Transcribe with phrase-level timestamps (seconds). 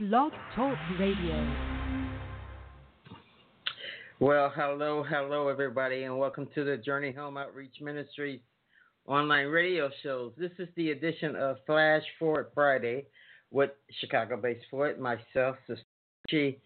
[0.00, 1.54] Blog Talk Radio.
[4.18, 8.42] Well, hello, hello, everybody, and welcome to the Journey Home Outreach Ministry
[9.06, 10.32] online radio shows.
[10.36, 13.04] This is the edition of Flash Forward Friday
[13.52, 13.70] with
[14.00, 16.58] Chicago based Floyd, myself, Sister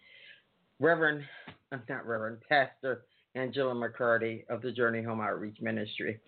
[0.79, 1.23] Reverend,
[1.71, 3.03] uh, not Reverend, Pastor
[3.35, 6.19] Angela McCarty of the Journey Home Outreach Ministry.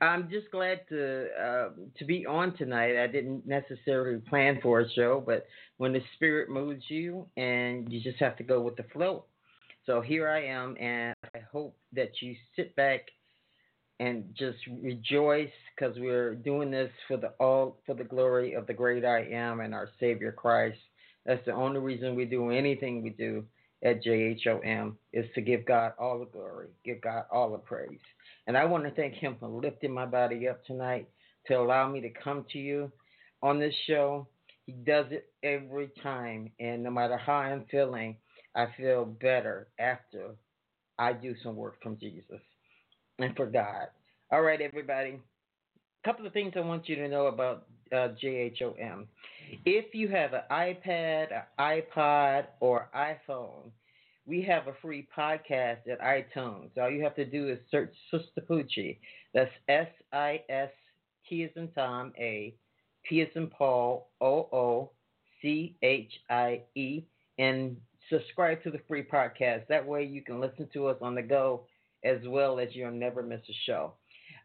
[0.00, 1.68] I'm just glad to uh,
[1.98, 3.02] to be on tonight.
[3.02, 5.46] I didn't necessarily plan for a show, but
[5.78, 9.24] when the Spirit moves you, and you just have to go with the flow.
[9.86, 13.00] So here I am, and I hope that you sit back
[13.98, 18.74] and just rejoice because we're doing this for the all for the glory of the
[18.74, 20.78] great I am and our Savior Christ.
[21.24, 23.44] That's the only reason we do anything we do
[23.82, 28.00] at JHOM is to give God all the glory, give God all the praise.
[28.46, 31.08] And I want to thank Him for lifting my body up tonight
[31.46, 32.92] to allow me to come to you
[33.42, 34.28] on this show.
[34.66, 36.50] He does it every time.
[36.60, 38.16] And no matter how I'm feeling,
[38.54, 40.36] I feel better after
[40.98, 42.40] I do some work from Jesus
[43.18, 43.86] and for God.
[44.30, 45.18] All right, everybody.
[46.04, 49.06] A couple of things I want you to know about uh, JHOM.
[49.64, 53.70] If you have an iPad, an iPod, or iPhone,
[54.26, 56.70] we have a free podcast at iTunes.
[56.80, 58.62] All you have to do is search Sister.
[59.34, 60.70] That's S I S
[61.28, 62.54] T as in Tom A
[63.08, 64.90] P as in Paul O O
[65.42, 67.02] C H I E
[67.38, 67.76] and
[68.08, 69.66] subscribe to the free podcast.
[69.68, 71.64] That way you can listen to us on the go
[72.04, 73.94] as well as you'll never miss a show.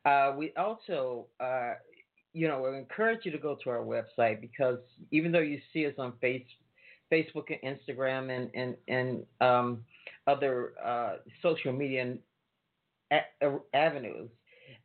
[0.06, 1.74] Uh, we also, uh,
[2.36, 4.80] you know, we encourage you to go to our website because
[5.12, 6.44] even though you see us on face,
[7.12, 9.86] Facebook and Instagram and and and um,
[10.28, 12.16] other uh, social media
[13.74, 14.30] avenues,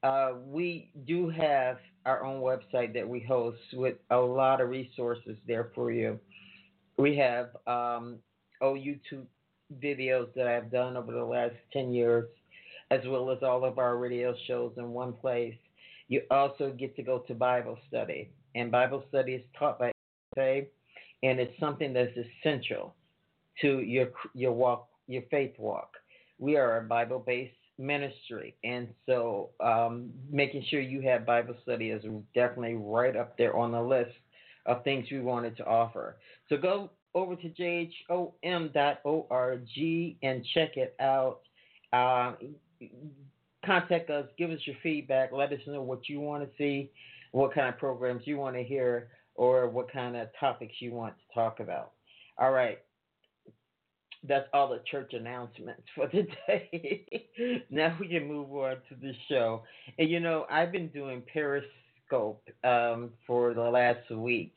[0.04, 5.36] uh, we do have our own website that we host with a lot of resources
[5.48, 6.20] there for you.
[6.98, 8.18] We have um,
[8.60, 9.26] oh YouTube
[9.82, 12.28] videos that I've done over the last ten years
[12.92, 15.54] as well as all of our radio shows in one place.
[16.10, 19.92] You also get to go to Bible study, and Bible study is taught by
[20.34, 20.66] faith,
[21.22, 22.96] and it's something that's essential
[23.60, 25.94] to your your walk, your faith walk.
[26.38, 32.02] We are a Bible-based ministry, and so um, making sure you have Bible study is
[32.34, 34.16] definitely right up there on the list
[34.66, 36.16] of things we wanted to offer.
[36.48, 38.72] So go over to jhom.org
[40.22, 41.40] and check it out.
[41.92, 42.32] Uh,
[43.64, 46.90] contact us, give us your feedback, let us know what you want to see,
[47.32, 51.14] what kind of programs you want to hear, or what kind of topics you want
[51.16, 51.92] to talk about.
[52.38, 52.78] All right.
[54.26, 57.26] That's all the church announcements for today.
[57.70, 59.62] now we can move on to the show.
[59.98, 64.52] And you know, I've been doing Periscope um, for the last week,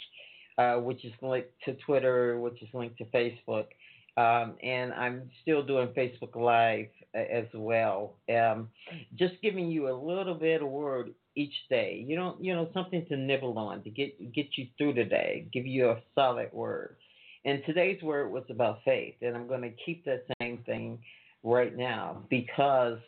[0.58, 3.68] uh, which is linked to Twitter, which is linked to Facebook.
[4.16, 8.16] Um, and I'm still doing Facebook Live as well.
[8.29, 8.69] Um,
[9.16, 12.03] just giving you a little bit of word each day.
[12.07, 15.47] You don't, you know, something to nibble on to get get you through the day.
[15.52, 16.97] Give you a solid word.
[17.46, 21.00] And today's word was about faith, and I'm going to keep that same thing
[21.44, 23.00] right now because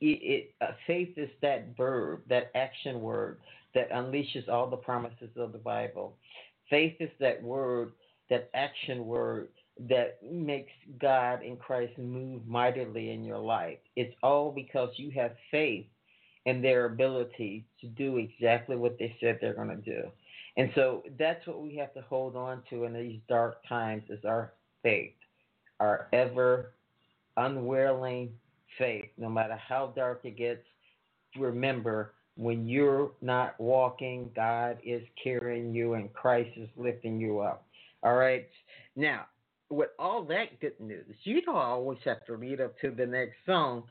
[0.00, 3.38] it, it uh, faith is that verb, that action word
[3.74, 6.16] that unleashes all the promises of the Bible.
[6.68, 7.92] Faith is that word,
[8.30, 9.48] that action word
[9.88, 13.78] that makes God and Christ move mightily in your life.
[13.96, 15.86] It's all because you have faith
[16.46, 20.08] in their ability to do exactly what they said they're going to do.
[20.56, 24.24] And so that's what we have to hold on to in these dark times is
[24.24, 24.52] our
[24.82, 25.12] faith,
[25.78, 26.72] our ever
[27.36, 28.30] unwavering
[28.78, 29.06] faith.
[29.16, 30.64] No matter how dark it gets,
[31.38, 37.64] remember when you're not walking, God is carrying you and Christ is lifting you up.
[38.02, 38.48] All right.
[38.96, 39.26] Now,
[39.70, 43.36] with all that good news, you don't always have to lead up to the next
[43.44, 43.84] song.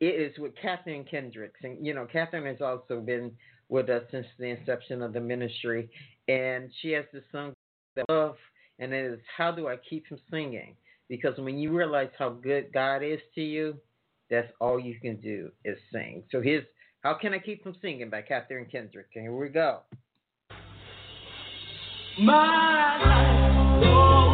[0.00, 1.60] It is with Catherine Kendricks.
[1.62, 3.32] And, you know, Catherine has also been
[3.68, 5.88] with us since the inception of the ministry.
[6.28, 7.54] And she has this song
[7.96, 8.36] that I love,
[8.78, 10.76] and it is How Do I Keep from Singing?
[11.08, 13.76] Because when you realize how good God is to you,
[14.30, 16.22] that's all you can do is sing.
[16.30, 16.64] So here's
[17.02, 19.08] How Can I Keep from Singing by Catherine Kendrick.
[19.14, 19.80] And here we go.
[22.18, 23.84] My life.
[23.84, 24.31] Oh.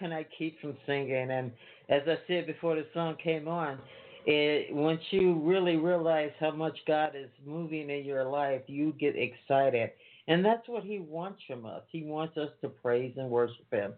[0.00, 1.30] Can I keep from singing?
[1.30, 1.52] And
[1.88, 3.78] as I said before the song came on,
[4.26, 9.14] it, once you really realize how much God is moving in your life, you get
[9.16, 9.90] excited.
[10.26, 11.82] And that's what He wants from us.
[11.92, 13.92] He wants us to praise and worship Him.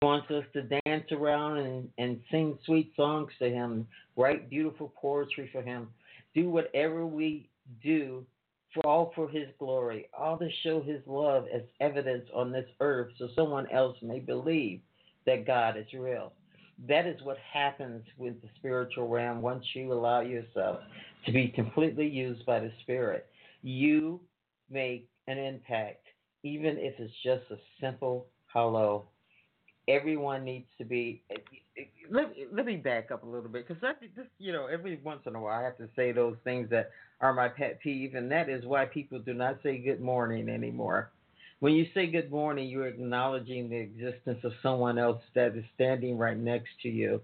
[0.00, 3.86] He wants us to dance around and, and sing sweet songs to Him,
[4.16, 5.88] write beautiful poetry for Him,
[6.34, 7.48] do whatever we
[7.82, 8.24] do
[8.74, 13.10] for all for his glory, all to show his love as evidence on this earth
[13.18, 14.80] so someone else may believe
[15.28, 16.32] that God is real.
[16.88, 20.80] That is what happens with the spiritual realm once you allow yourself
[21.26, 23.26] to be completely used by the Spirit.
[23.62, 24.20] You
[24.70, 26.06] make an impact,
[26.44, 29.04] even if it's just a simple hello.
[29.86, 31.22] Everyone needs to be.
[32.10, 33.82] Let, let me back up a little bit because
[34.16, 36.90] just you know every once in a while I have to say those things that
[37.20, 41.10] are my pet peeve, and that is why people do not say good morning anymore.
[41.60, 46.16] When you say good morning, you're acknowledging the existence of someone else that is standing
[46.16, 47.20] right next to you.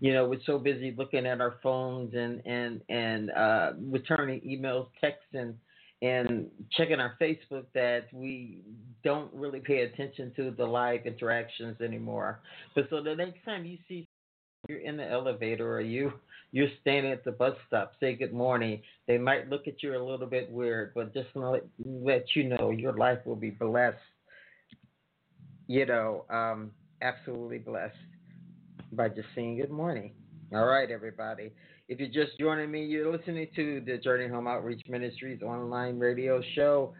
[0.00, 4.88] You know, we're so busy looking at our phones and and and uh, returning emails,
[5.00, 5.54] texts, and
[6.02, 8.62] and checking our Facebook that we
[9.04, 12.40] don't really pay attention to the live interactions anymore.
[12.74, 14.06] But so the next time you see
[14.68, 16.12] you're in the elevator or you
[16.50, 18.82] you're standing at the bus stop, say good morning.
[19.06, 22.70] They might look at you a little bit weird, but just let, let you know
[22.70, 23.96] your life will be blessed.
[25.66, 26.70] You know, um,
[27.02, 27.96] absolutely blessed
[28.92, 30.12] by just saying good morning.
[30.54, 31.52] All right, everybody.
[31.88, 36.42] If you're just joining me, you're listening to the Journey Home Outreach Ministries online radio
[36.54, 36.94] show.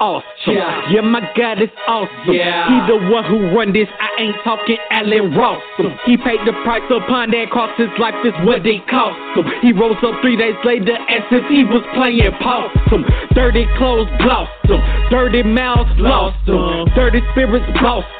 [0.00, 0.54] awesome.
[0.92, 2.34] Yeah, my God is awesome.
[2.34, 2.68] Yeah.
[2.68, 3.88] He the one who run this.
[4.00, 5.96] I ain't talking Allen Rawson.
[6.04, 7.70] He paid the price upon that cross.
[7.78, 9.46] His life is what they cost him.
[9.62, 13.04] He rose up three days later as if he was playing possum.
[13.32, 14.80] Dirty clothes glossed him.
[15.08, 16.90] Dirty mouths lost him.
[16.94, 17.66] Dirty spirits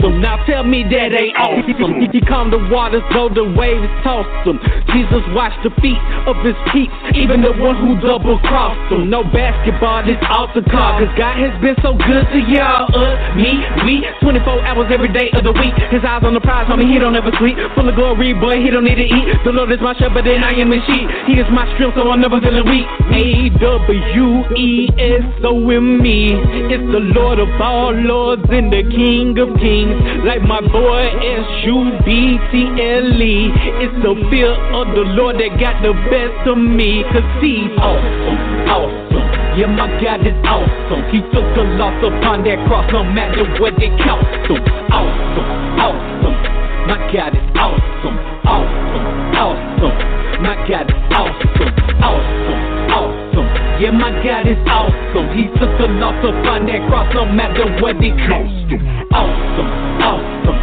[0.00, 0.20] him.
[0.20, 2.08] Now tell me that ain't awesome.
[2.16, 4.56] He calmed the waters, though the waves tossed him.
[4.94, 9.10] Jesus washed the feet of his peeps, even the one who double crossed him.
[9.10, 12.86] No basketball, this altar call, cause God has been so good to y'all.
[12.94, 15.74] Uh, me, we, 24 hours every day of the week.
[15.90, 17.58] His eyes on the prize, homie, he don't ever sleep.
[17.74, 19.26] Full of glory, boy, he don't need to eat.
[19.42, 21.08] The Lord is my shepherd, and I am his sheep.
[21.26, 22.86] He is my strength, so I'm never feeling weak.
[23.10, 26.36] A W E S O M E.
[26.70, 29.96] It's the Lord of all lords and the King of kings.
[30.22, 33.50] Like my boy S U B T L E.
[33.82, 37.02] It's the fear of the Lord that got the best of me.
[37.10, 39.15] Cause he's awesome, awesome.
[39.56, 41.00] Yeah, my God is awesome.
[41.08, 44.60] He took the loss upon that cross, no matter what it cost him.
[44.92, 45.48] Awesome,
[45.80, 46.36] awesome.
[46.84, 49.96] My God is awesome, awesome, awesome.
[50.44, 51.72] My God is awesome,
[52.04, 52.60] awesome,
[52.92, 53.48] awesome.
[53.80, 55.26] Yeah, my God is awesome.
[55.32, 58.84] He took the loss upon that cross, no matter what it cost him.
[59.08, 59.72] Awesome,
[60.04, 60.58] awesome.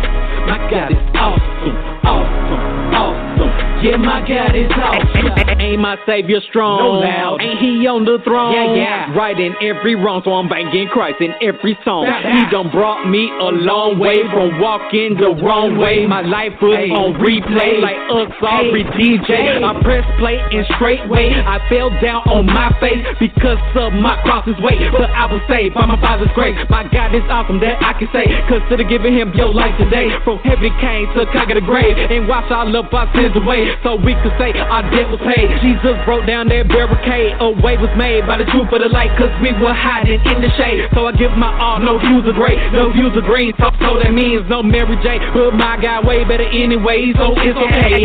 [0.46, 2.62] My God is awesome, awesome,
[2.94, 3.52] awesome.
[3.82, 5.43] Yeah, my God is awesome.
[5.74, 6.78] Ain't my savior strong?
[6.80, 7.42] No loud.
[7.42, 8.54] Ain't he on the throne?
[8.54, 9.18] Yeah, yeah.
[9.18, 12.06] Right in every wrong, so I'm banging Christ in every song.
[12.06, 16.06] Yeah, He done brought me a long way from walking the wrong way.
[16.06, 16.90] My life was Hey.
[16.94, 19.18] on replay like a sorry Hey.
[19.18, 19.58] DJ.
[19.58, 19.64] Hey.
[19.64, 21.34] I press play and straightway.
[21.34, 24.80] I fell down on my face because of my cross's weight.
[24.94, 26.58] But I was saved by my father's grace.
[26.70, 28.26] My God is awesome that I can say.
[28.48, 30.10] Consider giving him your life today.
[30.24, 33.74] From heaven came to conquer the grave and wash all of our sins away.
[33.84, 35.50] So we could say our debt was paid.
[35.64, 37.40] Jesus broke down that barricade.
[37.40, 39.16] A way was made by the truth of the light.
[39.16, 40.92] Cause we were hiding in the shade.
[40.92, 41.80] So I give my all.
[41.80, 42.60] No views are great.
[42.76, 43.56] No views are green.
[43.56, 45.24] So, so that means no Mary J.
[45.32, 47.16] But my God way better anyway.
[47.16, 48.04] So it's okay.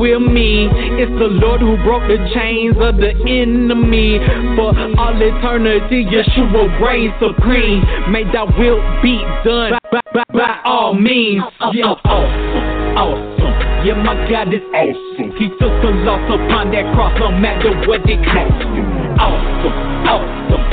[0.00, 0.68] With me.
[0.96, 4.18] It's the Lord who broke the chains of the enemy.
[4.56, 7.84] For all eternity, Yeshua reigns supreme.
[8.10, 11.42] May thy will be done by, by, by all means.
[11.72, 13.39] Yeah, awesome, awesome.
[13.80, 15.32] Yeah, my God is awesome.
[15.40, 18.84] He took the loss upon that cross, no matter what it cost him.
[19.16, 19.72] Awesome,
[20.04, 20.64] awesome.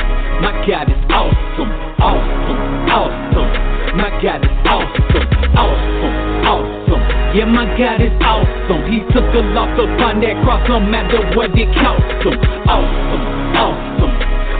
[0.43, 1.71] My God is awesome,
[2.03, 2.59] awesome,
[2.91, 3.49] awesome.
[3.95, 5.23] My God is awesome,
[5.55, 6.15] awesome,
[6.51, 7.03] awesome.
[7.31, 8.83] Yeah, my God is awesome.
[8.91, 12.35] He took the loss upon that cross, no matter what it cost him.
[12.67, 13.23] Awesome,
[13.55, 14.13] awesome.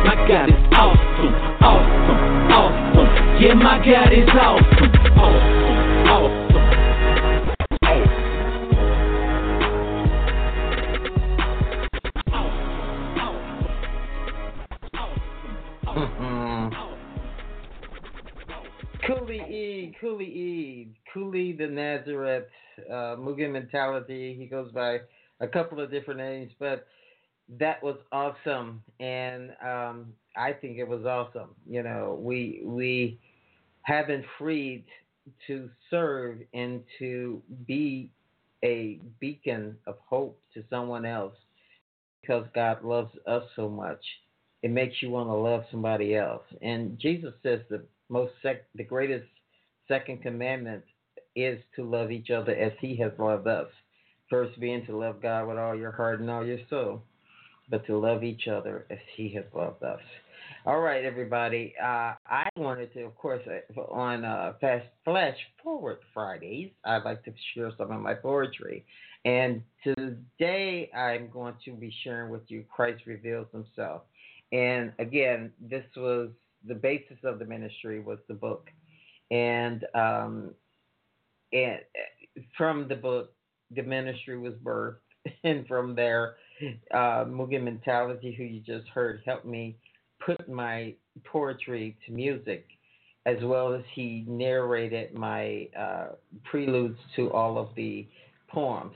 [0.07, 1.35] My God is awesome,
[1.67, 2.19] awesome,
[2.55, 3.09] awesome.
[3.43, 5.56] Yeah, my God is awesome, awesome,
[23.47, 24.35] Mentality.
[24.37, 24.99] He goes by
[25.39, 26.87] a couple of different names, but
[27.59, 31.55] that was awesome, and um, I think it was awesome.
[31.65, 33.19] You know, we we
[33.83, 34.83] have been freed
[35.47, 38.11] to serve and to be
[38.63, 41.35] a beacon of hope to someone else
[42.21, 44.03] because God loves us so much.
[44.63, 46.43] It makes you want to love somebody else.
[46.61, 49.27] And Jesus says the most sec- the greatest
[49.87, 50.83] second commandment
[51.37, 53.67] is to love each other as he has loved us.
[54.29, 57.03] First being to love God with all your heart and all your soul,
[57.69, 60.01] but to love each other as he has loved us.
[60.65, 61.73] All right, everybody.
[61.81, 67.23] Uh, I wanted to, of course, uh, on uh, Fast Flash Forward Fridays, I'd like
[67.23, 68.83] to share some of my poetry.
[69.23, 74.01] And today I'm going to be sharing with you Christ Reveals Himself.
[74.51, 76.29] And again, this was
[76.67, 78.69] the basis of the ministry was the book,
[79.31, 80.51] and um,
[81.53, 83.33] and uh, from the book,
[83.75, 84.97] the ministry was birthed,
[85.43, 86.35] and from there,
[86.93, 89.77] uh, Mugen Mentality, who you just heard, helped me
[90.25, 90.93] put my
[91.25, 92.65] poetry to music,
[93.25, 96.07] as well as he narrated my uh,
[96.43, 98.07] preludes to all of the
[98.47, 98.95] poems.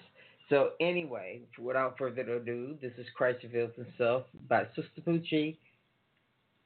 [0.50, 5.58] So anyway, without further ado, this is Christ Reveals Himself by Sister Poochie,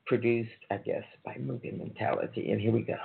[0.08, 2.52] produced, I guess, by Mugen Mentality.
[2.52, 2.98] And here we go.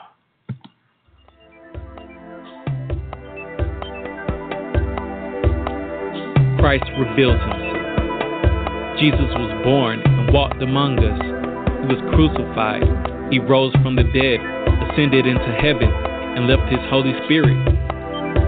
[6.60, 9.00] Christ revealed himself.
[9.00, 11.16] Jesus was born and walked among us.
[11.16, 12.84] He was crucified.
[13.32, 14.44] He rose from the dead,
[14.92, 17.56] ascended into heaven, and left his Holy Spirit.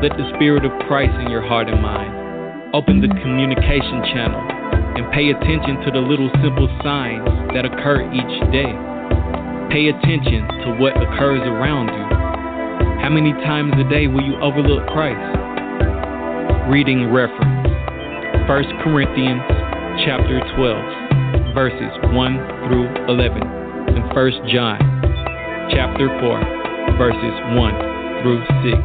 [0.04, 2.12] Let the Spirit of Christ in your heart and mind.
[2.76, 7.24] Open the communication channel and pay attention to the little simple signs
[7.56, 8.76] that occur each day.
[9.72, 12.06] Pay attention to what occurs around you.
[13.00, 15.32] How many times a day will you overlook Christ?
[16.68, 17.51] Reading reference
[18.48, 19.40] 1 Corinthians
[20.04, 24.78] chapter 12 verses 1 through 11 and 1 John
[25.70, 26.42] chapter 4
[26.98, 28.82] verses 1 through 6.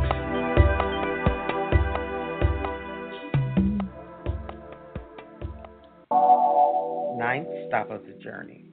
[7.18, 8.70] Ninth stop of the journey.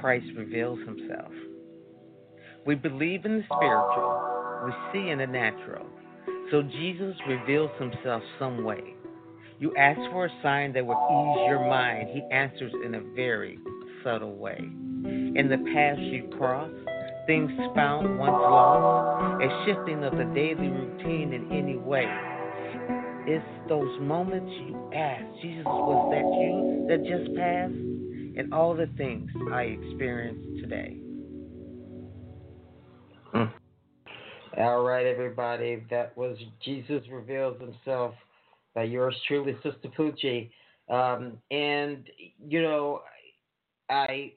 [0.00, 1.32] Christ reveals himself.
[2.64, 4.20] We believe in the spiritual,
[4.66, 5.86] we see in the natural.
[6.52, 8.94] So Jesus reveals himself some way.
[9.60, 12.08] You ask for a sign that would ease your mind.
[12.12, 13.58] He answers in a very
[14.04, 14.58] subtle way.
[14.58, 16.70] In the paths you cross,
[17.26, 22.06] things found once lost, a shifting of the daily routine in any way.
[23.26, 27.72] It's those moments you ask, Jesus, was that you that just passed?
[28.38, 30.96] And all the things I experienced today.
[33.32, 34.60] Hmm.
[34.60, 35.82] All right, everybody.
[35.90, 38.14] That was Jesus Reveals Himself
[38.78, 40.50] by yours truly, Sister Poochie.
[40.88, 42.08] Um, and,
[42.46, 43.00] you know,
[43.90, 44.34] I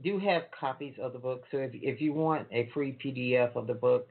[0.00, 1.42] do have copies of the book.
[1.50, 4.10] So if, if you want a free PDF of the book,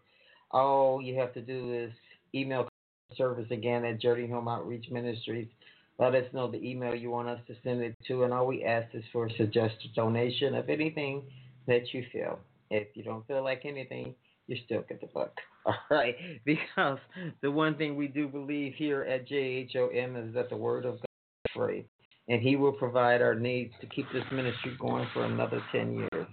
[0.51, 1.93] all you have to do is
[2.35, 2.67] email
[3.15, 5.47] service again at Journey Home Outreach Ministries.
[5.97, 8.65] Let us know the email you want us to send it to, and all we
[8.65, 11.23] ask is for a suggested donation of anything
[11.67, 12.37] that you feel.
[12.69, 14.13] If you don't feel like anything,
[14.47, 15.31] you still get the book.
[15.65, 16.99] All right, because
[17.41, 21.05] the one thing we do believe here at JHOM is that the Word of God
[21.45, 21.85] is free,
[22.27, 26.27] and He will provide our needs to keep this ministry going for another 10 years.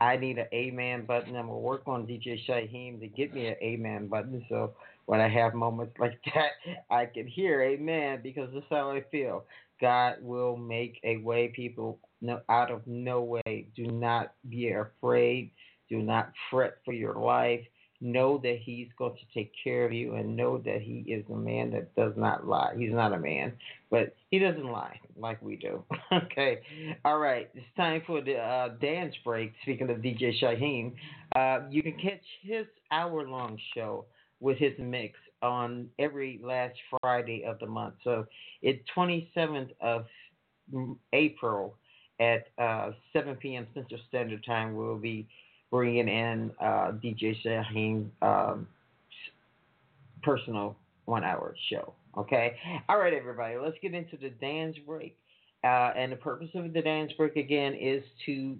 [0.00, 1.34] I need an amen button.
[1.34, 4.44] I'm going to work on DJ Shyheim to get me an amen button.
[4.48, 4.74] So
[5.06, 6.52] when I have moments like that,
[6.90, 9.44] I can hear amen because that's how I feel.
[9.80, 13.68] God will make a way, people, no, out of no way.
[13.76, 15.50] Do not be afraid.
[15.88, 17.60] Do not fret for your life.
[18.00, 21.36] Know that He's going to take care of you and know that He is a
[21.36, 22.74] man that does not lie.
[22.78, 23.52] He's not a man,
[23.90, 25.82] but He doesn't lie like we do.
[26.12, 26.60] okay.
[27.04, 27.50] All right.
[27.54, 29.52] It's time for the uh, dance break.
[29.62, 30.92] Speaking of DJ Shyheim,
[31.34, 34.04] uh, you can catch his hour long show
[34.40, 37.94] with his mix on every last Friday of the month.
[38.04, 38.26] So
[38.62, 40.06] it's 27th of
[41.12, 41.76] April
[42.20, 43.66] at uh, 7 p.m.
[43.74, 44.74] Central Standard Time.
[44.74, 45.28] We'll be
[45.70, 48.66] bringing in uh, DJ Shyheim um,
[50.22, 51.94] personal one hour show.
[52.16, 52.56] Okay?
[52.88, 55.16] All right, everybody, let's get into the dance break.
[55.64, 58.56] Uh, and the purpose of the dance break again is to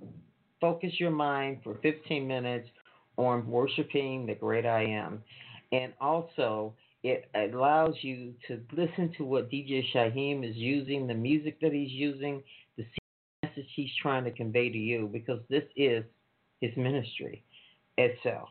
[0.61, 2.69] focus your mind for 15 minutes
[3.17, 5.23] on worshiping the great I am.
[5.73, 11.61] And also, it allows you to listen to what DJ Shyheim is using, the music
[11.61, 12.43] that he's using,
[12.77, 12.85] the
[13.43, 16.05] message he's trying to convey to you, because this is
[16.61, 17.45] his ministry
[17.97, 18.49] itself.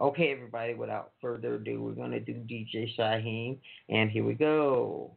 [0.00, 5.10] Okay, everybody, without further ado, we're going to do DJ Shyheim, and here we go.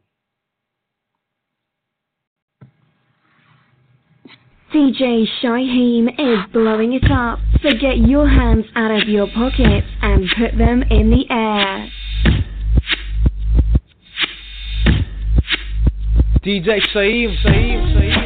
[4.74, 10.28] DJ Shyheim is blowing it up, so get your hands out of your pockets and
[10.36, 11.88] put them in the air.
[16.42, 18.21] DJ Shyheim, Shyheim, Shyheim.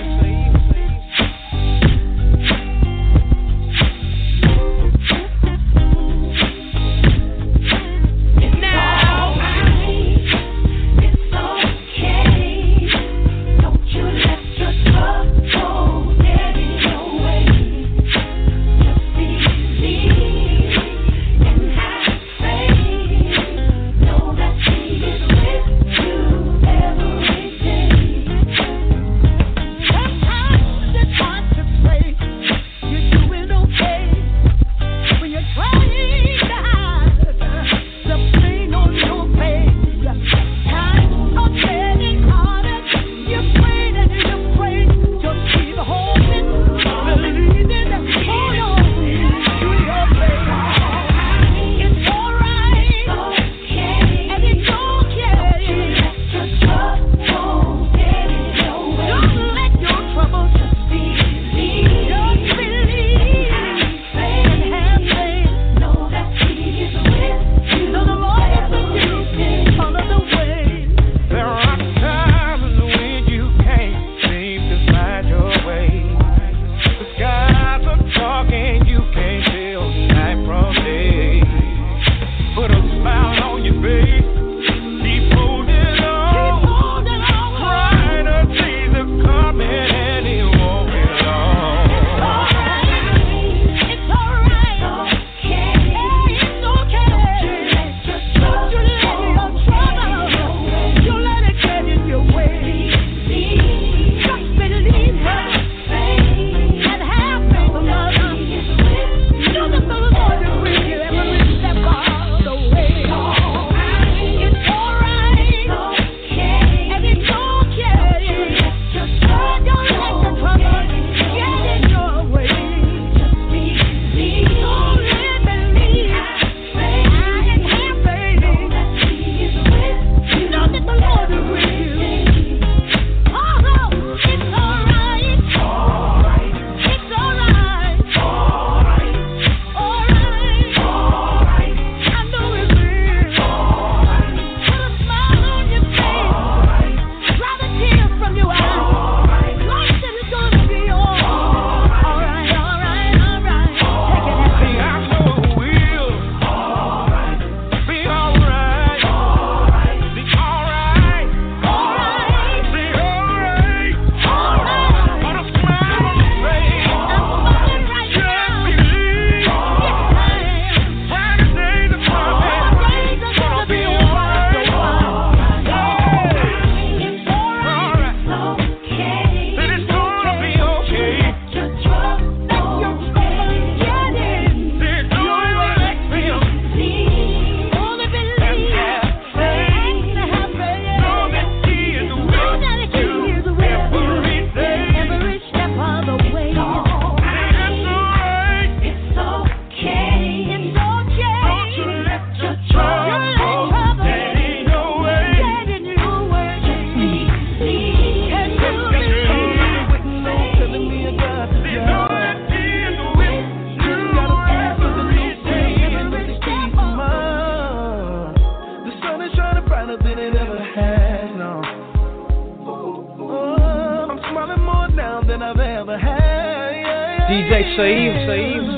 [227.77, 228.76] DJ Shyheim,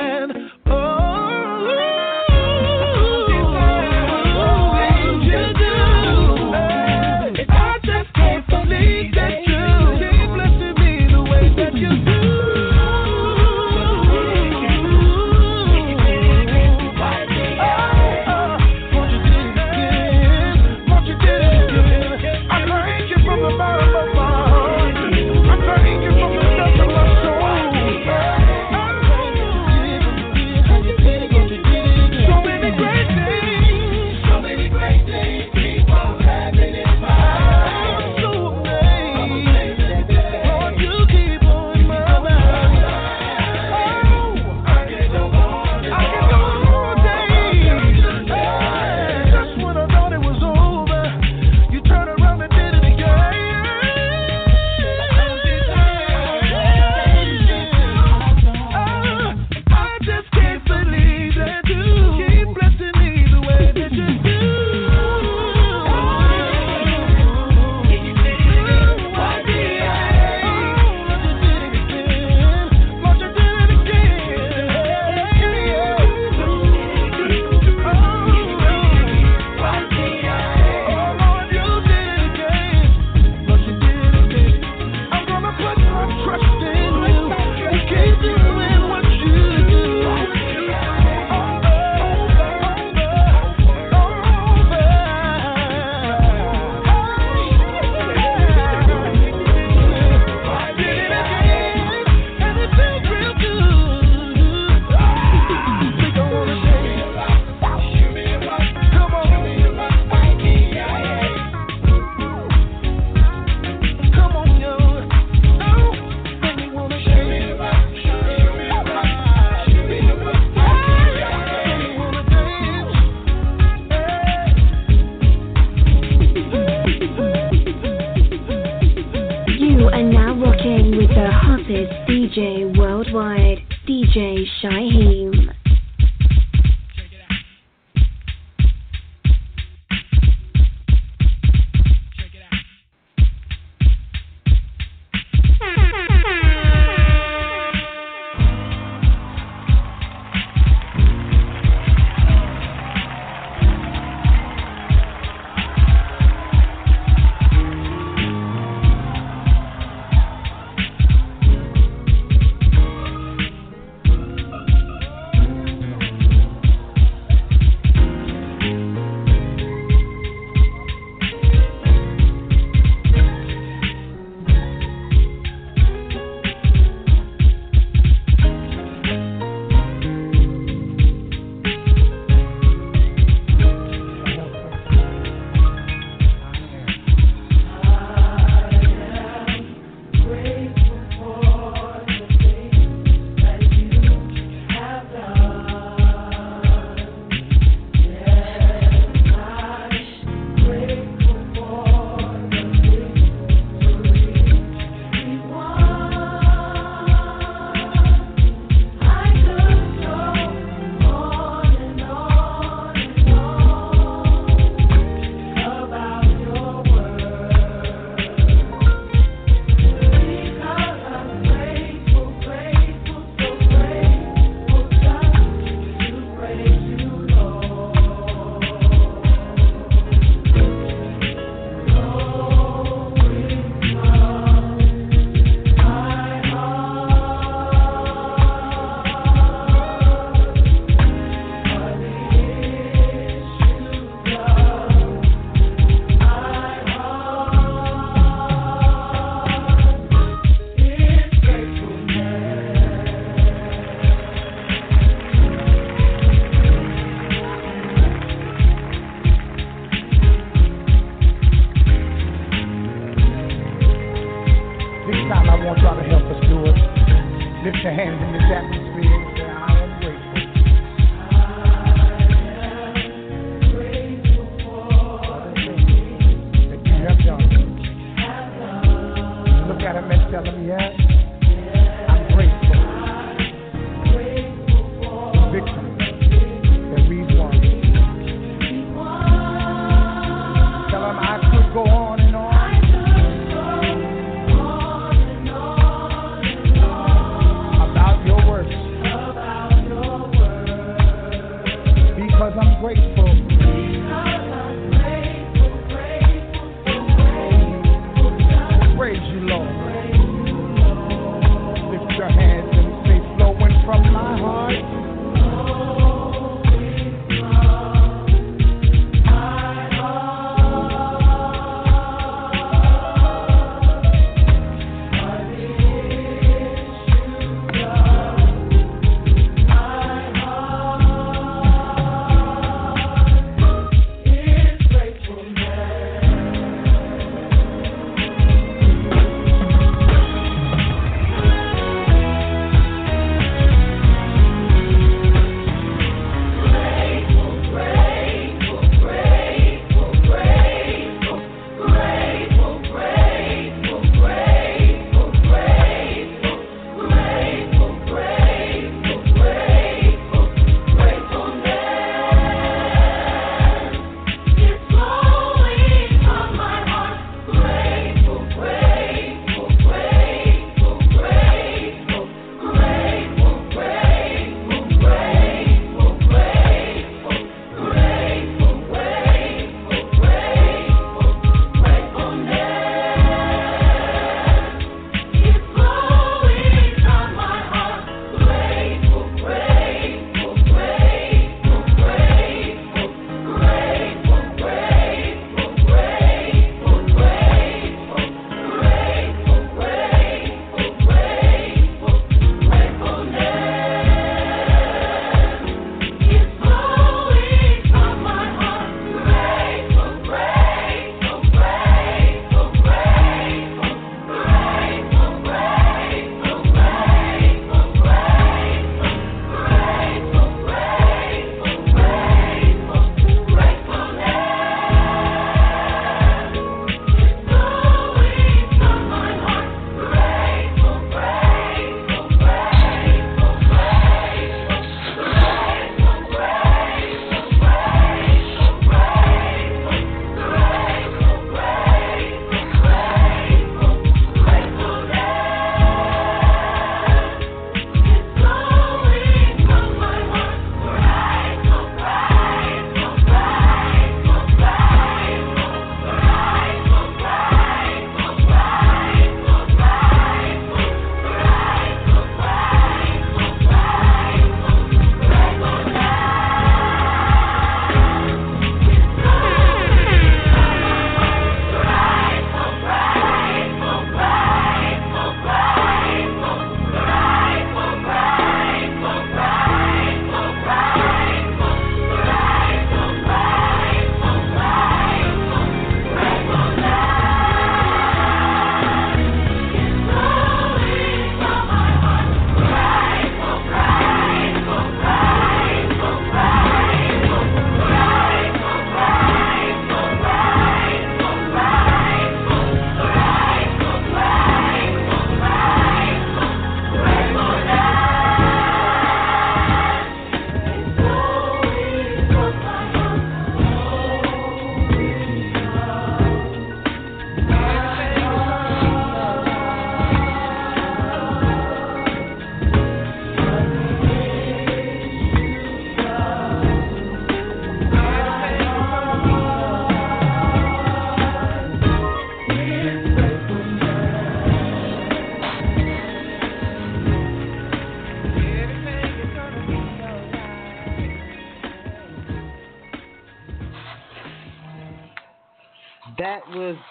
[0.00, 0.39] you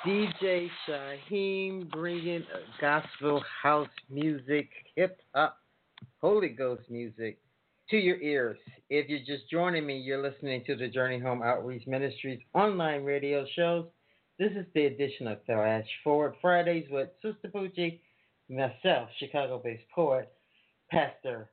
[0.05, 2.43] DJ Shyheim bringing
[2.81, 5.57] gospel house music, hip hop,
[6.21, 7.39] Holy Ghost music
[7.89, 8.57] to your ears.
[8.89, 13.45] If you're just joining me, you're listening to the Journey Home Outreach Ministries online radio
[13.55, 13.85] shows.
[14.37, 17.99] This is the edition of Flash Forward Fridays with Sister Poochie,
[18.49, 20.31] myself, Chicago based poet,
[20.89, 21.49] Pastor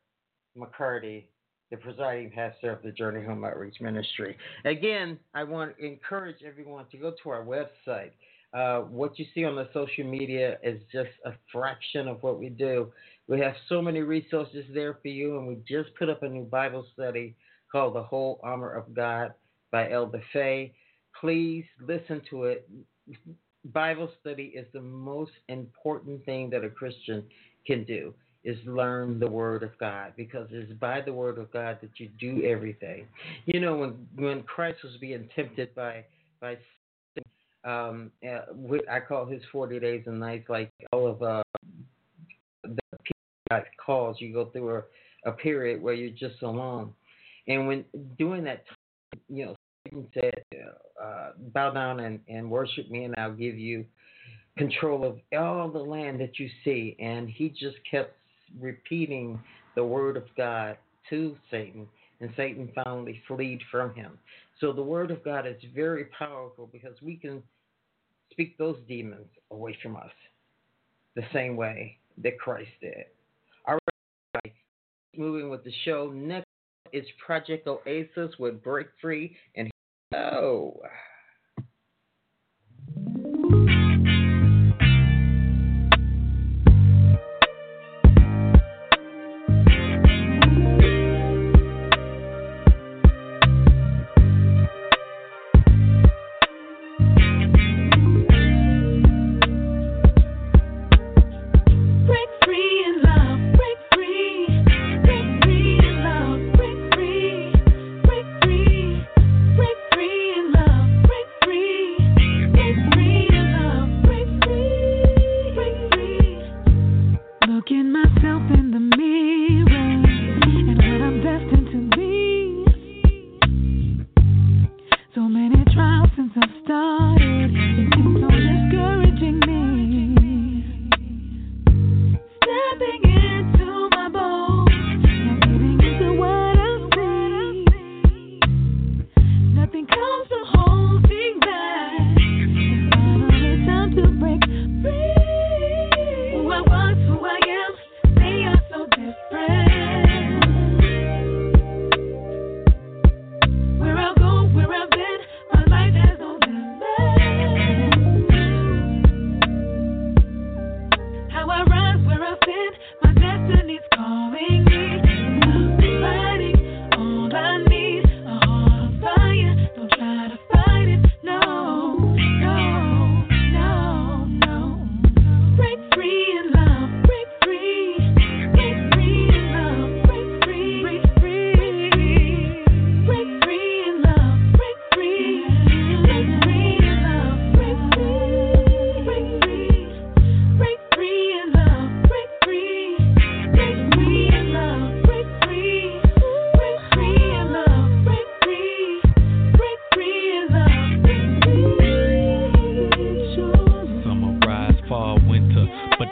[0.57, 1.25] McCarty,
[1.71, 4.37] the presiding pastor of the Journey Home Outreach Ministry.
[4.65, 8.13] Again, I want to encourage everyone to go to our website.
[8.55, 12.49] Uh, what you see on the social media is just a fraction of what we
[12.49, 12.93] do.
[13.29, 16.45] We have so many resources there for you, and we just put up a new
[16.45, 17.35] Bible study
[17.71, 19.35] called The Whole Armor of God
[19.73, 20.73] by Elder Faye.
[21.21, 22.69] Please listen to it.
[23.73, 27.25] Bible study is the most important thing that a Christian
[27.67, 28.15] can do
[28.47, 32.09] is learn the word of God because it's by the word of God that you
[32.21, 33.07] do everything.
[33.45, 36.05] You know when when Christ was being tempted by
[36.41, 36.57] by
[37.65, 38.43] um, uh,
[38.89, 41.43] I call his 40 days and nights like all of uh,
[42.63, 42.79] the
[43.51, 44.21] God calls.
[44.21, 46.93] You go through a, a period where you're just alone.
[47.49, 47.85] And when
[48.17, 50.45] during that time, you know, Satan said,
[51.03, 53.85] uh, bow down and, and worship me, and I'll give you
[54.57, 56.97] control of all the land that you see.
[57.01, 58.17] And he just kept
[58.61, 59.41] repeating
[59.75, 60.77] the word of God
[61.11, 61.87] to Satan,
[62.21, 64.19] and Satan finally fled from him.
[64.61, 67.43] So the word of God is very powerful because we can
[68.31, 70.11] speak those demons away from us
[71.15, 73.05] the same way that Christ did.
[73.67, 73.79] All
[74.35, 74.53] right,
[75.17, 76.11] moving with the show.
[76.15, 76.47] Next
[76.93, 79.71] is Project Oasis with Break Free and
[80.15, 80.81] Oh.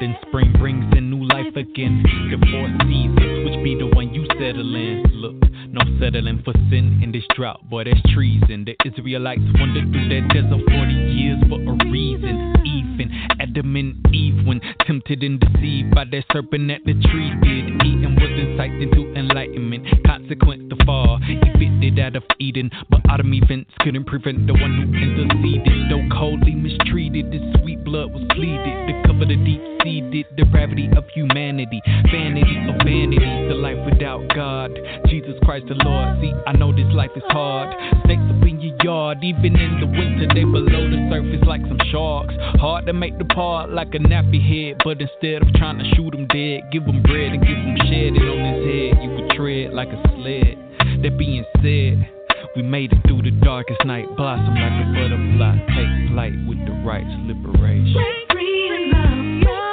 [0.08, 0.28] nothing.
[0.28, 2.02] Spring brings in new life again.
[2.30, 5.04] The four seasons, which be the one you settle in.
[5.12, 5.36] Look,
[5.68, 8.64] no settling for sin in this drought, boy, that's treason.
[8.64, 12.54] The Israelites wandered through that desert 40 years for a reason.
[12.64, 17.82] Even Adam and Eve, when tempted and deceived by that serpent that the tree did,
[17.86, 19.86] Eden was incited into enlightenment.
[20.06, 24.86] Consequent the fall, evicted out of Eden, but autumn events couldn't prevent the one who
[24.94, 25.90] interceded.
[25.90, 30.88] Though coldly mistreated, this sweet blood was pleaded to cover the deep exceeded the gravity
[30.96, 31.80] of humanity.
[32.10, 34.70] Vanity of vanities, the life without God.
[35.08, 36.20] Jesus Christ the Lord.
[36.20, 37.74] See, I know this life is hard.
[38.04, 41.80] Snakes up in your yard, even in the winter, they below the surface like some
[41.90, 42.34] sharks.
[42.60, 46.10] Hard to make the part like a nappy head, but instead of trying to shoot
[46.10, 48.14] them dead, give them bread and give them shit.
[48.16, 50.56] And on his head, you would tread like a sled.
[51.02, 52.08] That being said,
[52.56, 54.06] we made it through the darkest night.
[54.16, 55.58] Blossom like a butterfly.
[55.76, 57.92] Take flight with the rights liberation.
[57.92, 59.63] Break free and love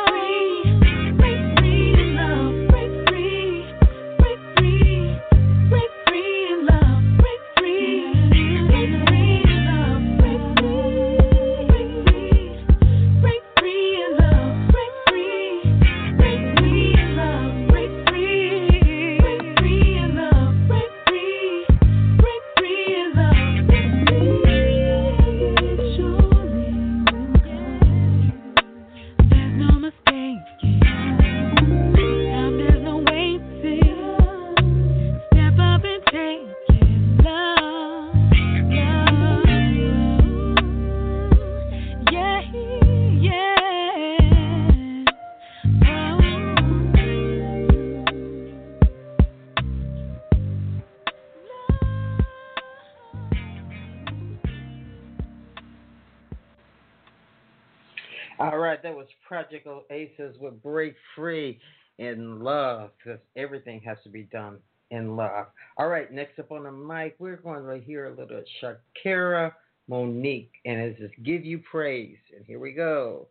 [58.83, 61.59] that was Project Oasis with Break Free
[61.97, 64.57] in Love, because everything has to be done
[64.89, 65.47] in love.
[65.77, 69.53] All right, next up on the mic, we're going to hear a little Shakira
[69.87, 72.17] Monique, and it's just Give You Praise.
[72.35, 73.27] And here we go.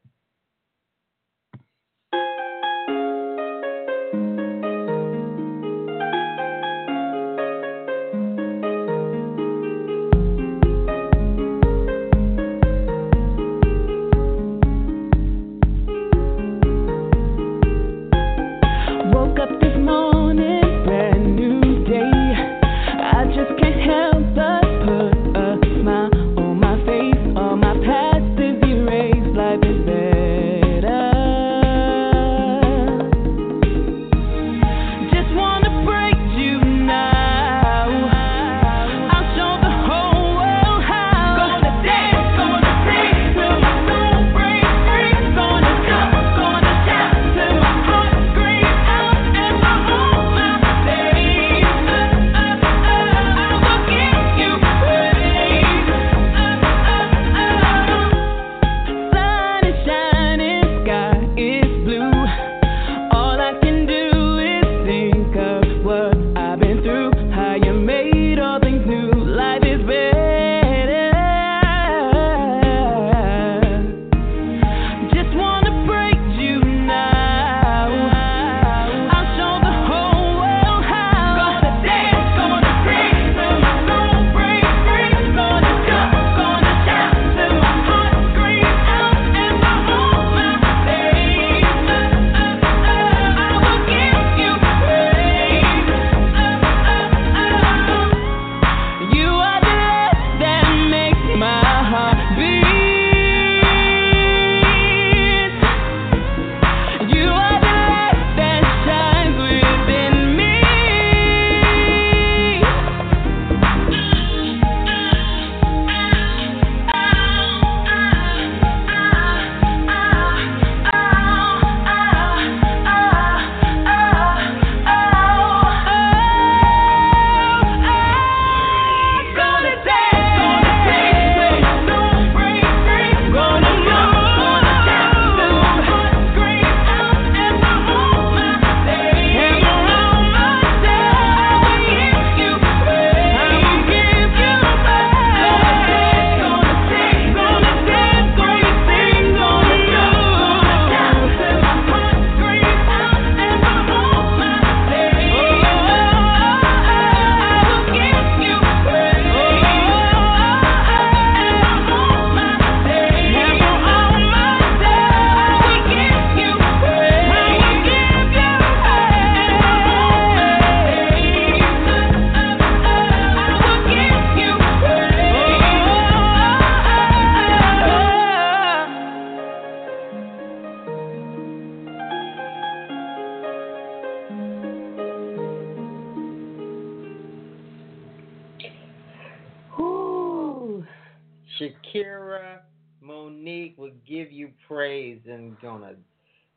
[195.63, 195.97] Going to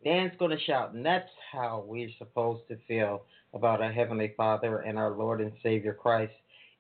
[0.04, 0.94] Dan's gonna shout.
[0.94, 3.24] And that's how we're supposed to feel
[3.54, 6.34] about our Heavenly Father and our Lord and Savior Christ.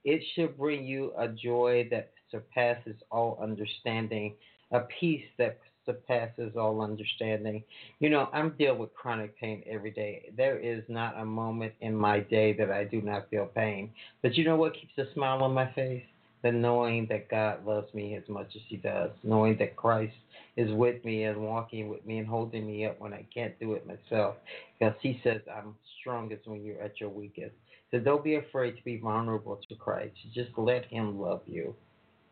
[0.03, 4.35] It should bring you a joy that surpasses all understanding,
[4.71, 7.63] a peace that surpasses all understanding.
[7.99, 10.31] You know, I'm dealing with chronic pain every day.
[10.35, 13.91] There is not a moment in my day that I do not feel pain.
[14.21, 16.03] But you know what keeps a smile on my face?
[16.43, 20.13] The knowing that God loves me as much as He does, knowing that Christ
[20.55, 23.73] is with me and walking with me and holding me up when I can't do
[23.73, 24.35] it myself.
[24.77, 27.55] Because he says, I'm strongest when you're at your weakest.
[27.91, 30.15] So don't be afraid to be vulnerable to Christ.
[30.33, 31.75] Just let him love you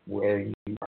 [0.06, 0.88] where you are.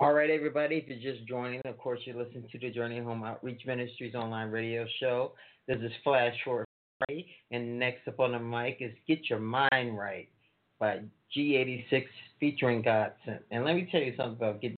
[0.00, 3.24] All right, everybody, if you're just joining, of course, you're listening to the Journey Home
[3.24, 5.32] Outreach Ministries online radio show.
[5.66, 6.66] This is Flash Short
[7.50, 10.28] and next up on the mic is Get Your Mind Right
[10.80, 11.00] by
[11.34, 12.04] G86
[12.38, 13.38] featuring Godson.
[13.50, 14.76] And let me tell you something about getting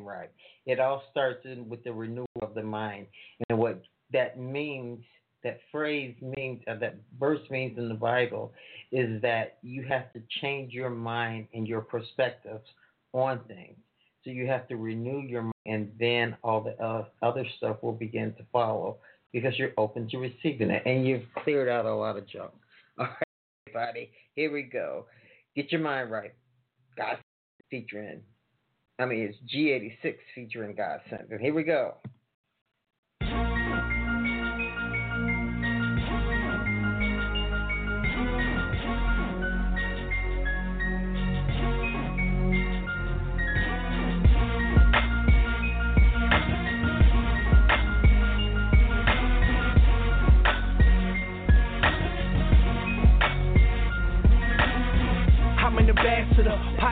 [0.00, 0.30] Right.
[0.66, 3.06] It all starts with the renewal of the mind.
[3.48, 3.82] And what
[4.12, 5.02] that means,
[5.44, 8.52] that phrase means, uh, that verse means in the Bible,
[8.92, 12.64] is that you have to change your mind and your perspectives
[13.12, 13.76] on things.
[14.24, 17.92] So you have to renew your mind, and then all the uh, other stuff will
[17.92, 18.98] begin to follow
[19.32, 22.50] because you're open to receiving it, and you've cleared out a lot of junk.
[22.98, 23.16] All right,
[23.66, 25.04] everybody, here we go.
[25.56, 26.34] Get your mind right.
[26.96, 27.18] God
[27.70, 28.22] featuring
[28.98, 31.30] I mean, it's G86 featuring God Sent.
[31.30, 31.94] And here we go.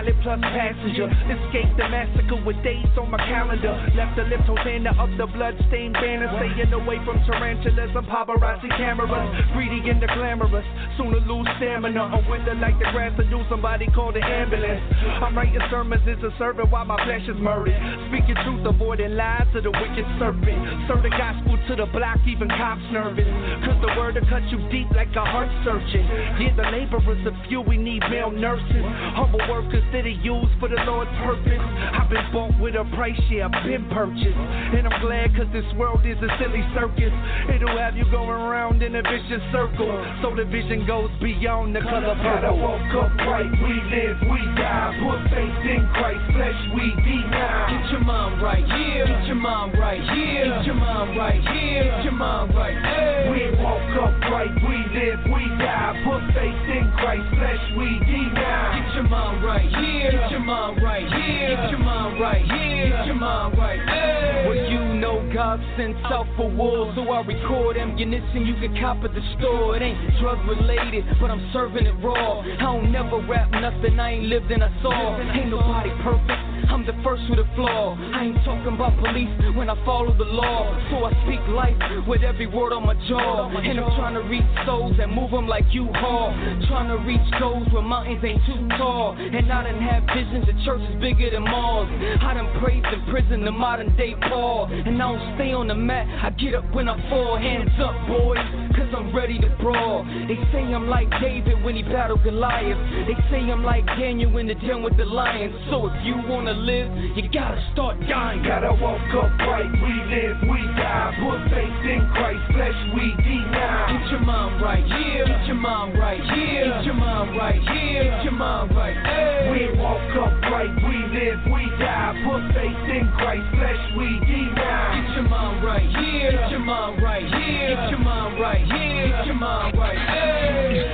[0.05, 1.09] Bus passenger.
[1.09, 3.73] Escaped the massacre with dates on my calendar.
[3.97, 6.29] Left the lift Hosanna up the bloodstained banner.
[6.37, 9.13] Staying away from tarantulas and paparazzi cameras.
[9.53, 10.67] Greedy and the glamorous.
[10.97, 14.83] Soon to lose stamina or wither like the grass to do somebody call the ambulance.
[15.23, 17.77] I'm writing sermons as a servant while my flesh is murdered.
[18.11, 20.89] Speaking truth, avoiding lies to the wicked serpent.
[20.89, 23.29] Serve the gospel to the block, even cops nervous.
[23.65, 26.05] Cause the word will cut you deep like a heart searching.
[26.41, 28.85] Yeah, the laborers are few, we need male nurses.
[29.17, 31.61] Humble workers that are used for the Lord's purpose.
[31.61, 34.37] I've been bought with a price, yeah, I've been purchased.
[34.37, 37.13] And I'm glad cause this world is a silly circus.
[37.55, 39.91] It'll have you going around in a vicious circle.
[40.23, 42.47] So the vision goes beyond the color purple.
[42.47, 44.97] I woke up right, we live, we die.
[45.03, 47.71] Put faith in Christ, flesh we deny.
[47.71, 51.85] Get your mind right, here, Get your mind right, here, Get your mind right, here,
[51.85, 53.31] Get your mind right, hey.
[53.31, 55.95] We woke up right, we live, we die.
[56.05, 58.81] Put faith in Christ, flesh we deny.
[58.81, 60.11] Get your mind right, yeah.
[60.11, 61.63] Get your mind right, yeah.
[61.63, 62.89] Get your mind right, yeah.
[62.89, 64.47] Get your mind right, hey.
[64.49, 69.05] Well, you know God sent out for war, so I record ammunition you can cop
[69.05, 69.77] at the store.
[69.77, 72.41] It ain't drug related, but I'm serving it raw.
[72.41, 75.21] I don't never rap nothing I ain't lived and I saw.
[75.21, 76.56] Ain't nobody perfect.
[76.69, 77.97] I'm the first with a flaw.
[77.97, 80.75] I ain't talking about police when I follow the law.
[80.91, 83.49] So I speak life with every word on my jaw.
[83.49, 86.35] And I'm trying to reach souls and move them like you haul.
[86.69, 89.17] Trying to reach goals where mountains ain't too tall.
[89.17, 91.89] And I done have visions of churches bigger than malls.
[92.21, 94.67] I done praised in prison the modern day Paul.
[94.71, 97.37] And I don't stay on the mat, I get up when I fall.
[97.37, 98.43] Hands up, boys,
[98.75, 100.05] cause I'm ready to brawl.
[100.27, 102.79] They say I'm like David when he battled Goliath.
[103.07, 105.55] They say I'm like Daniel in the den with the lions.
[105.71, 108.43] So if you wanna live, you gotta start dying.
[108.43, 111.13] Gotta walk up right, we live, we die.
[111.21, 113.93] Put faith in Christ, flesh we deny.
[113.93, 115.25] Get your mind right, yeah.
[115.27, 116.77] Get your mind right, yeah.
[116.77, 118.03] Get your mind right, yeah.
[118.05, 119.51] Get your mind right, hey.
[119.53, 122.15] We walk up right, we live, we die.
[122.25, 125.07] Put faith in Christ, flesh we deny.
[125.07, 126.31] Get your mind right, yeah.
[126.31, 127.69] Get your mind right, yeah.
[127.69, 129.07] Get your mind right, yeah.
[129.07, 130.36] Get your mind right, hey.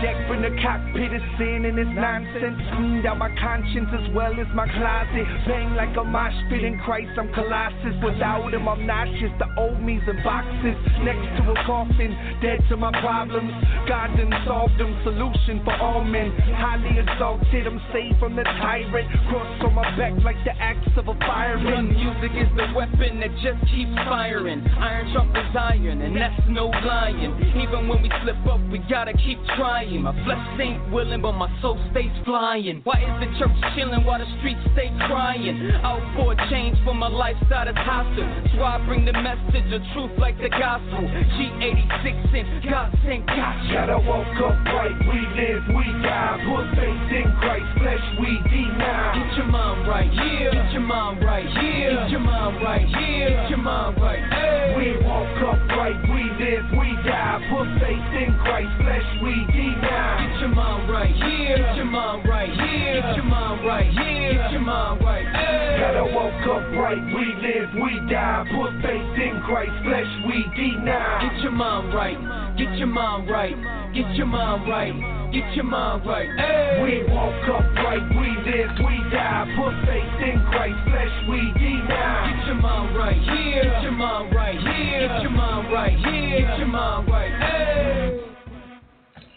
[0.03, 2.59] Eject from the cockpit of sin and its nonsense.
[2.74, 5.26] Cleaned out my conscience as well as my closet.
[5.46, 7.94] Bang like a mosh pit in Christ, I'm Colossus.
[8.03, 9.30] Without him, I'm nauseous.
[9.38, 10.74] The old me's in boxes.
[11.07, 13.55] Next to a coffin, dead to my problems.
[13.86, 14.90] God done solved them.
[15.07, 16.34] Solution for all men.
[16.59, 19.07] Highly exalted, I'm saved from the tyrant.
[19.30, 21.94] Cross on my back like the axe of a fireman.
[21.94, 24.66] Music is the weapon that just keeps firing.
[24.66, 27.55] Iron sharpens iron, and that's no lying.
[27.55, 29.91] Even when we slip up, we gotta keep trying.
[29.99, 32.80] My flesh ain't willing, but my soul stays flying.
[32.84, 35.70] Why is the church chilling while the streets stay crying?
[35.84, 38.24] Out for a change for my lifestyle is hostile.
[38.24, 41.05] That's why I bring the message of truth like the gospel.
[41.36, 43.72] G86 and God sent gotcha.
[43.72, 46.40] Gotta walk up right, we live, we die.
[46.47, 49.12] Put faith in Christ, flesh we deny.
[49.12, 50.51] Get your mind right, yeah.
[50.57, 52.03] Get your mind right, yeah.
[52.03, 53.28] Get your mind right, yeah.
[53.28, 54.74] Get your mind right, hey.
[54.78, 57.45] We walk up right, we live, we die.
[57.51, 59.82] Put faith in Christ, flesh we deny.
[59.83, 61.57] Get your mind right, yeah.
[61.59, 63.01] Get your mind right, yeah.
[63.01, 64.33] Get your mind right, yeah.
[64.33, 65.76] Get your mind right, hey.
[65.80, 68.47] Gotta walk up right, we live, we die.
[68.55, 71.28] Put faith in Christ, flesh we deny.
[71.28, 73.57] Get your mind right, get your mind right,
[73.95, 74.95] get your mind right,
[75.33, 76.80] get your mind right, hey.
[76.83, 79.55] We walk up right, we live, we die.
[79.57, 82.39] Put faith in Christ, flesh we deny.
[82.39, 83.62] Get your mind right, yeah.
[83.62, 85.09] Get your mind right, yeah.
[85.09, 86.39] Get your mind right, yeah.
[86.39, 87.51] Get your mind right, hey.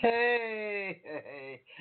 [0.06, 1.02] Hey,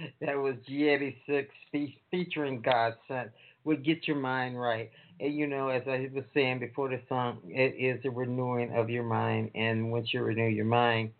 [0.22, 3.30] that was G86 fe- featuring God Sent.
[3.64, 4.90] Would get your mind right.
[5.20, 8.88] And you know, as I was saying before the song, it is a renewing of
[8.88, 9.50] your mind.
[9.54, 11.10] And once you renew your mind,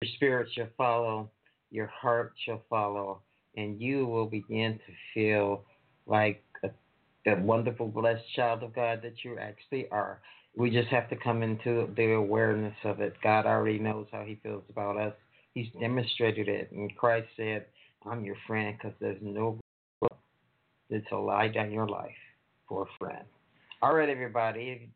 [0.00, 1.30] your spirit shall follow,
[1.70, 3.20] your heart shall follow,
[3.58, 5.64] and you will begin to feel
[6.06, 6.70] like a,
[7.26, 10.20] the wonderful, blessed child of God that you actually are.
[10.56, 13.14] We just have to come into the awareness of it.
[13.22, 15.12] God already knows how He feels about us.
[15.56, 16.70] He's demonstrated it.
[16.70, 17.64] And Christ said,
[18.04, 19.58] I'm your friend because there's no
[20.02, 20.18] book
[20.90, 22.10] that's to lie down your life
[22.68, 23.24] for a friend.
[23.80, 24.90] All right, everybody.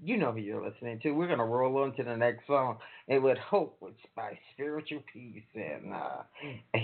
[0.00, 1.10] You know who you're listening to.
[1.10, 2.78] We're going to roll on to the next song.
[3.08, 5.42] And with Hope, which by Spiritual Peace.
[5.56, 6.78] And uh,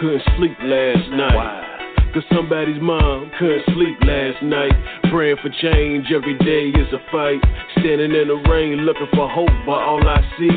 [0.00, 2.12] couldn't sleep last night.
[2.12, 4.72] Cause somebody's mom couldn't sleep last night.
[5.10, 7.40] Praying for change every day is a fight.
[7.78, 10.56] Standing in the rain looking for hope, but all I see.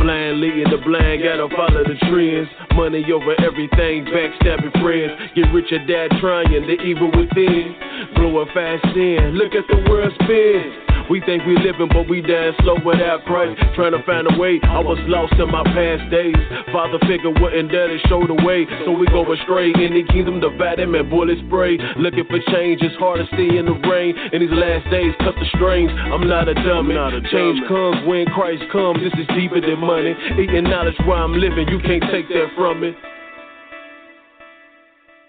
[0.00, 2.48] Blind leading the blind, gotta follow the trends.
[2.74, 5.12] Money over everything, backstabbing friends.
[5.34, 7.76] Get rich or die trying, the evil within.
[8.14, 10.85] Blowing fast in, look at the world spin.
[11.08, 13.54] We think we living, but we dying slow without Christ.
[13.78, 16.34] Trying to find a way, I was lost in my past days.
[16.74, 19.70] Father figure wasn't there to show the way, so we go astray.
[19.70, 21.78] In the kingdom, divide them and bullet spray.
[21.94, 24.18] Looking for change, it's hard to stay in the rain.
[24.34, 25.94] In these last days, cut the strings.
[25.94, 26.94] I'm not a dummy.
[26.98, 27.70] Not a change dummy.
[27.70, 28.98] comes when Christ comes.
[28.98, 30.10] This is deeper than money.
[30.42, 32.98] Eating knowledge while I'm living, you can't take that from me.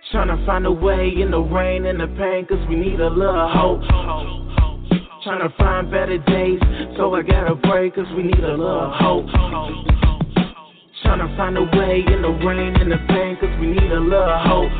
[0.09, 3.09] Trying to find a way in the rain and the pain, cause we need a
[3.09, 4.46] little hope.
[5.28, 6.57] Trying to find better days,
[6.95, 9.28] so I gotta pray, cause we need a little hope.
[11.03, 13.99] Trying to find a way in the rain and the pain, cause we need a
[13.99, 14.71] little hope.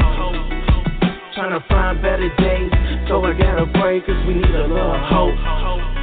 [1.36, 2.72] Trying to find better days,
[3.10, 5.97] so I gotta pray, cause we need a little hope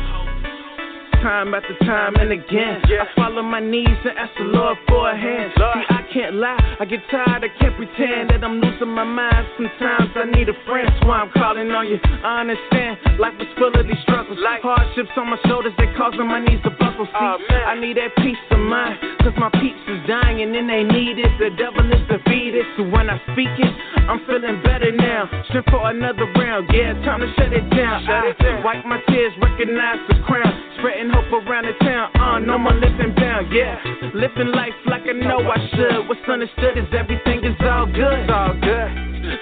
[1.25, 2.85] time after time and again.
[2.85, 5.57] I follow my knees and ask the Lord for a hand.
[5.57, 9.49] See, I can't lie, I get tired, I can't pretend that I'm losing my mind.
[9.57, 11.97] Sometimes I need a friend, that's why I'm calling on you.
[12.05, 14.37] I understand, life is full of these struggles.
[14.37, 17.09] Hardships on my shoulders, they causing my knees to buckle.
[17.09, 20.85] See, oh, I need that peace of mind, cause my peeps is dying and they
[20.85, 21.33] need it.
[21.41, 23.73] The devil is defeated, so when I speak it,
[24.13, 25.25] I'm feeling better now.
[25.49, 28.05] Strength for another round, yeah, time to shut it down.
[28.05, 28.61] Shut I it down.
[28.61, 32.11] wipe my tears, recognize the crown, spreading hope around the town.
[32.19, 33.79] Uh, no more living bound, yeah.
[34.15, 36.09] Living life like I know I should.
[36.09, 38.19] What's understood is everything is all good.
[38.19, 38.91] It's all good.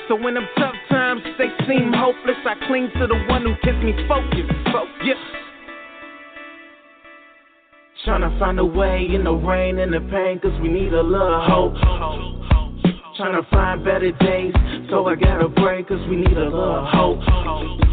[0.08, 3.82] So when them tough times they seem hopeless, I cling to the one who keeps
[3.82, 4.52] me focused.
[4.72, 5.20] Focus.
[8.04, 11.02] Trying to find a way in the rain and the pain, cause we need a
[11.02, 11.74] little hope.
[13.16, 14.54] Trying to find better days,
[14.90, 17.91] so I gotta pray, cause we need a little hope.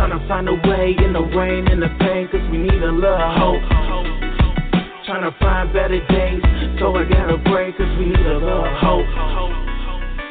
[0.00, 2.90] Trying to find a way in the rain and the pain, cause we need a
[2.90, 3.60] little hope.
[5.04, 6.40] Trying to find better days,
[6.80, 9.04] so I gotta pray, cause we need a little hope.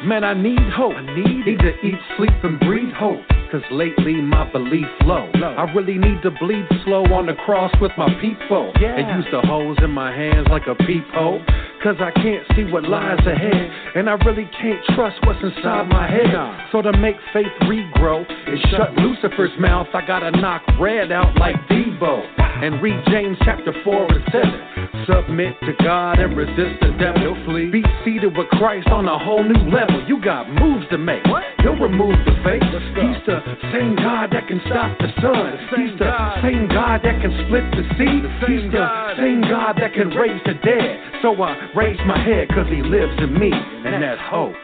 [0.02, 0.94] Man, I need hope.
[0.96, 3.20] I need, need to eat, sleep, and breathe hope.
[3.52, 5.30] Cause lately my belief low.
[5.36, 5.54] low.
[5.54, 8.72] I really need to bleed slow on the cross with my people.
[8.80, 8.98] Yeah.
[8.98, 11.42] And use the holes in my hands like a peephole.
[11.82, 13.70] Cause I can't see what lies ahead.
[13.96, 16.28] And I really can't trust what's inside my head.
[16.72, 21.56] So to make faith regrow and shut Lucifer's mouth, I gotta knock red out like
[22.00, 25.04] And read James chapter 4 and 7.
[25.06, 27.36] Submit to God and resist the devil.
[27.44, 27.70] Flee.
[27.70, 30.02] Be seated with Christ on a whole new level.
[30.08, 31.22] You got moves to make.
[31.60, 32.62] He'll remove the fake.
[32.62, 33.40] He's the
[33.72, 35.58] same God that can stop the sun.
[35.76, 38.16] He's the same God that can split the sea.
[38.48, 41.20] He's the same God that can raise the dead.
[41.22, 44.54] So I raise my head cause he lives in me, and that's hope.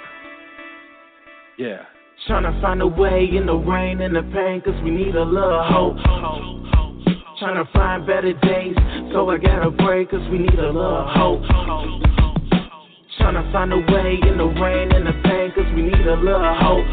[1.59, 1.85] Yeah.
[2.27, 5.25] Trying to find a way in the rain and the pain cause we need a
[5.25, 6.86] little hope.
[7.39, 8.75] Trying to find better days,
[9.13, 11.43] so I gotta pray cause we need a little hope.
[13.19, 16.17] Trying to find a way in the rain and the pain cause we need a
[16.17, 16.87] little hope.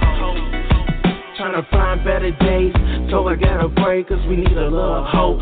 [1.38, 2.74] Trying to find better days,
[3.10, 5.40] so I gotta pray cause we need a little hope.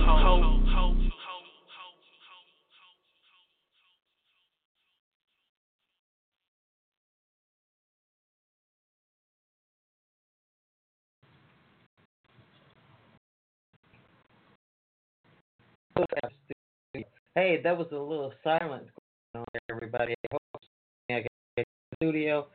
[17.35, 18.89] Hey, that was a little silence
[19.33, 20.13] going on there, everybody.
[20.13, 20.61] I hope
[21.09, 21.27] I got
[21.57, 21.63] the
[21.95, 22.47] studio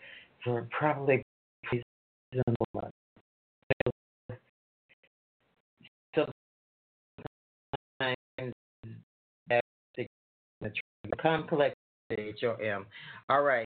[0.44, 1.22] for probably
[11.22, 11.74] Come collect
[12.10, 12.86] H-O-M.
[13.28, 13.66] All right.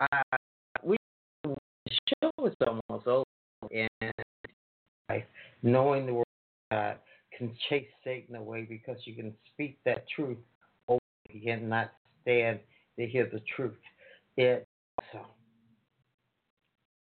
[0.00, 0.36] Uh,
[0.84, 0.96] we
[1.42, 1.56] the
[2.22, 3.24] show is almost over,
[3.72, 5.24] and
[5.62, 6.24] knowing the word
[6.70, 6.98] God
[7.38, 10.38] can chase Satan away because you can speak that truth
[10.88, 10.98] over
[11.30, 12.58] you cannot stand
[12.98, 13.76] to hear the truth.
[14.36, 14.66] It
[15.12, 15.20] so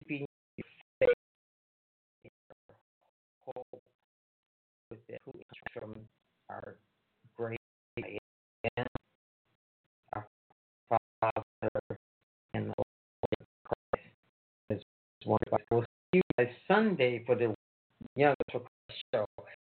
[0.08, 0.26] keeping
[4.90, 5.20] with that
[5.74, 5.96] from
[6.50, 6.76] our
[7.38, 7.60] great
[7.98, 8.88] and
[10.14, 10.26] our
[10.90, 11.44] Father
[12.54, 14.06] and the Lord Christ
[14.70, 14.82] is
[15.26, 15.60] wonderful.
[15.72, 17.54] We'll see you Sunday for the
[18.16, 19.26] youngest show.
[19.38, 19.48] With